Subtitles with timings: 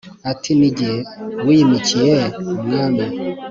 [0.31, 0.91] ati ni jye
[1.45, 2.17] wiyimikiye
[2.59, 3.05] umwami